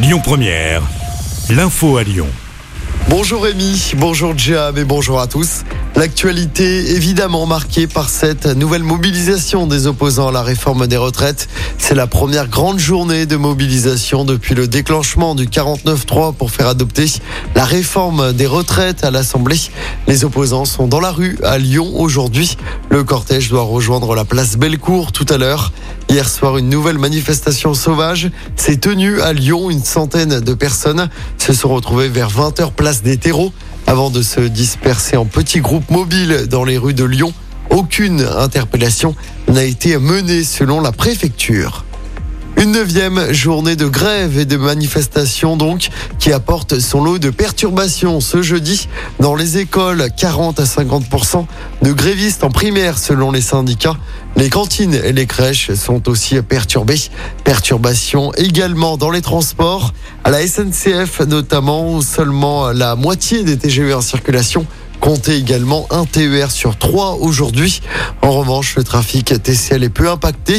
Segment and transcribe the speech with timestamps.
[0.00, 0.82] Lyon Première,
[1.50, 2.28] l'info à Lyon.
[3.08, 5.64] Bonjour Rémi, bonjour Jam et bonjour à tous.
[5.96, 11.48] L'actualité évidemment marquée par cette nouvelle mobilisation des opposants à la réforme des retraites.
[11.78, 17.06] C'est la première grande journée de mobilisation depuis le déclenchement du 49-3 pour faire adopter
[17.56, 19.58] la réforme des retraites à l'Assemblée.
[20.06, 22.56] Les opposants sont dans la rue à Lyon aujourd'hui.
[22.88, 25.72] Le cortège doit rejoindre la place Bellecour tout à l'heure.
[26.10, 29.68] Hier soir, une nouvelle manifestation sauvage s'est tenue à Lyon.
[29.68, 33.52] Une centaine de personnes se sont retrouvées vers 20h place des terreaux
[33.86, 37.34] avant de se disperser en petits groupes mobiles dans les rues de Lyon.
[37.68, 39.14] Aucune interpellation
[39.48, 41.84] n'a été menée selon la préfecture.
[42.60, 48.18] Une neuvième journée de grève et de manifestation donc qui apporte son lot de perturbations
[48.18, 48.88] ce jeudi
[49.20, 51.46] dans les écoles 40 à 50%
[51.82, 53.96] de grévistes en primaire selon les syndicats.
[54.36, 57.00] Les cantines et les crèches sont aussi perturbées.
[57.44, 59.92] Perturbations également dans les transports.
[60.24, 64.66] À la SNCF notamment seulement la moitié des TGV en circulation
[65.00, 67.80] Comptez également un TER sur trois aujourd'hui.
[68.22, 70.58] En revanche, le trafic TCL est peu impacté.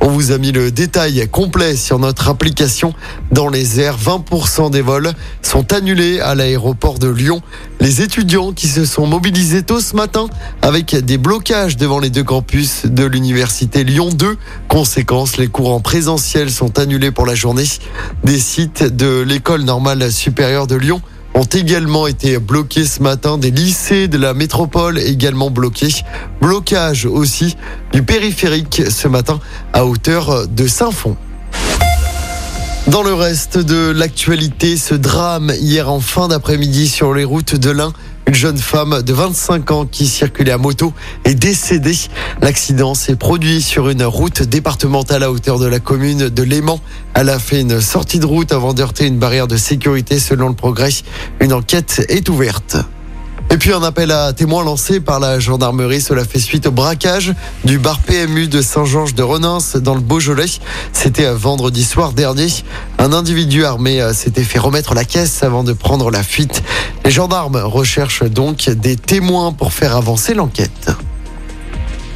[0.00, 2.94] On vous a mis le détail complet sur notre application.
[3.32, 7.42] Dans les airs, 20% des vols sont annulés à l'aéroport de Lyon.
[7.80, 10.26] Les étudiants qui se sont mobilisés tôt ce matin
[10.62, 14.36] avec des blocages devant les deux campus de l'université Lyon 2.
[14.68, 17.64] Conséquence, les cours en présentiel sont annulés pour la journée.
[18.24, 21.02] Des sites de l'école normale supérieure de Lyon
[21.34, 23.38] ont également été bloqués ce matin.
[23.38, 25.94] Des lycées de la métropole également bloqués.
[26.40, 27.56] Blocage aussi
[27.92, 29.40] du périphérique ce matin
[29.72, 31.16] à hauteur de Saint-Fond.
[32.86, 37.70] Dans le reste de l'actualité, ce drame hier en fin d'après-midi sur les routes de
[37.70, 37.92] l'Ain.
[38.30, 40.92] Une jeune femme de 25 ans qui circulait à moto
[41.24, 41.96] est décédée.
[42.40, 46.78] L'accident s'est produit sur une route départementale à hauteur de la commune de Léman.
[47.14, 50.54] Elle a fait une sortie de route avant d'heurter une barrière de sécurité selon le
[50.54, 50.90] progrès.
[51.40, 52.76] Une enquête est ouverte.
[53.52, 56.00] Et puis un appel à témoins lancé par la gendarmerie.
[56.00, 60.46] Cela fait suite au braquage du bar PMU de Saint-Georges de Renins dans le Beaujolais.
[60.92, 62.46] C'était vendredi soir dernier.
[62.98, 66.62] Un individu armé euh, s'était fait remettre la caisse avant de prendre la fuite.
[67.04, 70.92] Les gendarmes recherchent donc des témoins pour faire avancer l'enquête.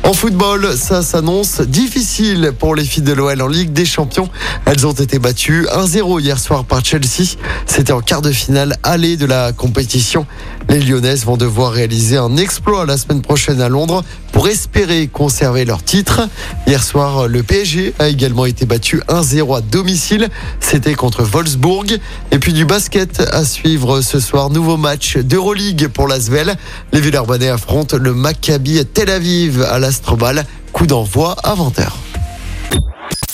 [0.04, 4.28] En football, ça s'annonce difficile pour les filles de l'OL en Ligue des Champions.
[4.66, 7.36] Elles ont été battues 1-0 hier soir par Chelsea.
[7.64, 10.26] C'était en quart de finale aller de la compétition.
[10.68, 15.64] Les Lyonnaises vont devoir réaliser un exploit la semaine prochaine à Londres pour espérer conserver
[15.64, 16.28] leur titre.
[16.66, 20.28] Hier soir, le PSG a également été battu 1-0 à domicile.
[20.60, 21.98] C'était contre Wolfsburg.
[22.30, 24.50] Et puis du basket à suivre ce soir.
[24.50, 26.56] Nouveau match d'Euroleague pour l'Asvel.
[26.92, 30.44] Les Villeurbanais affrontent le Maccabi Tel Aviv à l'Astrobal.
[30.72, 31.88] Coup d'envoi à 20h.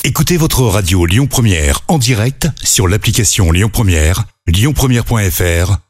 [0.05, 5.90] Écoutez votre radio Lyon Première en direct sur l'application Lyon Première, lyonpremière.fr